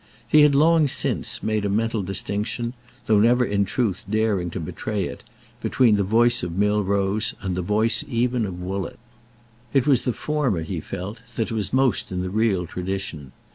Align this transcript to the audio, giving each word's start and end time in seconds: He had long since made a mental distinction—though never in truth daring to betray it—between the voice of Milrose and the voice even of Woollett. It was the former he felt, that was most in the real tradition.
He 0.27 0.41
had 0.41 0.55
long 0.55 0.87
since 0.87 1.43
made 1.43 1.63
a 1.63 1.69
mental 1.69 2.01
distinction—though 2.01 3.19
never 3.19 3.45
in 3.45 3.65
truth 3.65 4.03
daring 4.09 4.49
to 4.49 4.59
betray 4.59 5.05
it—between 5.05 5.95
the 5.95 6.03
voice 6.03 6.41
of 6.41 6.57
Milrose 6.57 7.35
and 7.41 7.55
the 7.55 7.61
voice 7.61 8.03
even 8.07 8.47
of 8.47 8.59
Woollett. 8.59 8.97
It 9.73 9.85
was 9.85 10.03
the 10.05 10.13
former 10.13 10.63
he 10.63 10.79
felt, 10.79 11.21
that 11.35 11.51
was 11.51 11.71
most 11.71 12.11
in 12.11 12.23
the 12.23 12.31
real 12.31 12.65
tradition. 12.65 13.31